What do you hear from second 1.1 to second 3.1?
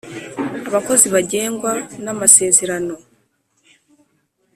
bagengwa na masezerano,